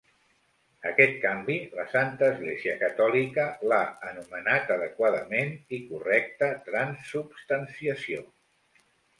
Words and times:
Aquest 0.91 1.17
canvi, 1.25 1.57
la 1.79 1.83
Santa 1.91 2.29
Església 2.35 2.73
Catòlica 2.79 3.45
l'ha 3.73 3.81
anomenat 4.13 4.73
adequadament 4.77 5.55
i 5.79 5.83
correcta 5.93 6.51
transsubstanciació. 6.71 8.27